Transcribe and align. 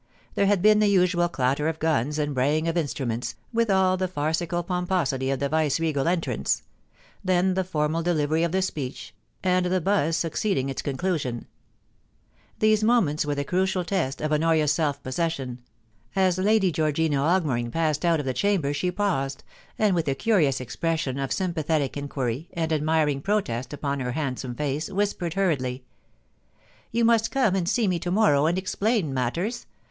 There 0.33 0.47
had 0.47 0.63
been 0.63 0.79
the 0.79 0.87
usual 0.87 1.29
clatter 1.29 1.67
of 1.67 1.77
guns 1.77 2.17
and 2.17 2.33
braying 2.33 2.67
of 2.67 2.75
instruments, 2.75 3.35
with 3.53 3.69
all 3.69 3.97
the 3.97 4.07
farcical 4.07 4.63
pomposity 4.63 5.29
of 5.29 5.37
the 5.37 5.47
viceregal 5.47 6.07
entrance; 6.07 6.63
then 7.23 7.53
the 7.53 7.63
formal 7.63 8.01
delivery 8.01 8.41
of 8.41 8.51
the 8.51 8.63
speech, 8.63 9.13
and 9.43 9.67
the 9.67 9.79
buzz 9.79 10.17
succeed 10.17 10.57
ing 10.57 10.69
its 10.69 10.81
conclusion. 10.81 11.45
These 12.57 12.83
moments 12.83 13.27
were 13.27 13.35
the 13.35 13.43
crucial 13.43 13.85
test 13.85 14.21
of 14.23 14.33
Honoria's 14.33 14.71
self 14.71 15.03
THE 15.03 15.09
ORDEAL. 15.09 15.29
387 15.29 15.59
possession. 16.15 16.27
As 16.27 16.39
Lady 16.43 16.71
Georgina 16.71 17.17
Augmering 17.17 17.71
passed 17.71 18.03
out 18.03 18.19
of 18.19 18.25
the 18.25 18.33
chamber 18.33 18.73
she 18.73 18.89
paused, 18.89 19.43
and 19.77 19.93
with 19.93 20.07
a 20.07 20.15
curious 20.15 20.59
expression 20.59 21.19
of 21.19 21.31
sympathetic 21.31 21.95
inquiry 21.95 22.49
and 22.53 22.73
admiring 22.73 23.21
protest 23.21 23.71
upon 23.71 23.99
her 23.99 24.13
hand 24.13 24.39
some 24.39 24.55
(ace 24.57 24.89
whispered 24.89 25.35
hurriedly: 25.35 25.83
'You 26.91 27.05
must 27.05 27.29
come 27.29 27.53
and 27.55 27.69
see 27.69 27.87
me 27.87 27.99
to 27.99 28.09
morrow 28.09 28.47
and 28.47 28.57
explain 28.57 29.13
matters. 29.13 29.67